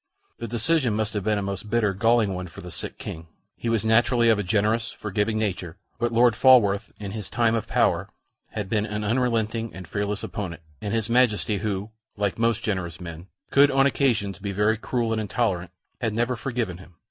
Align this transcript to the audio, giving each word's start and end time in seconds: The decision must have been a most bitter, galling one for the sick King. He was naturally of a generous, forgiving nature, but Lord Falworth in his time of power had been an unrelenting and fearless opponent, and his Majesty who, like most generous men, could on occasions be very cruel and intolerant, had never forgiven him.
The 0.39 0.47
decision 0.47 0.95
must 0.95 1.13
have 1.13 1.23
been 1.23 1.37
a 1.37 1.43
most 1.43 1.69
bitter, 1.69 1.93
galling 1.93 2.33
one 2.33 2.47
for 2.47 2.61
the 2.61 2.71
sick 2.71 2.97
King. 2.97 3.27
He 3.55 3.69
was 3.69 3.85
naturally 3.85 4.29
of 4.29 4.39
a 4.39 4.43
generous, 4.43 4.89
forgiving 4.91 5.37
nature, 5.37 5.77
but 5.99 6.11
Lord 6.11 6.35
Falworth 6.35 6.91
in 6.99 7.11
his 7.11 7.29
time 7.29 7.53
of 7.53 7.67
power 7.67 8.09
had 8.49 8.67
been 8.67 8.87
an 8.87 9.03
unrelenting 9.03 9.71
and 9.75 9.87
fearless 9.87 10.23
opponent, 10.23 10.63
and 10.81 10.91
his 10.91 11.07
Majesty 11.07 11.59
who, 11.59 11.91
like 12.17 12.39
most 12.39 12.63
generous 12.63 12.99
men, 12.99 13.27
could 13.51 13.69
on 13.69 13.85
occasions 13.85 14.39
be 14.39 14.51
very 14.51 14.75
cruel 14.75 15.11
and 15.11 15.21
intolerant, 15.21 15.69
had 15.99 16.15
never 16.15 16.35
forgiven 16.35 16.79
him. 16.79 16.95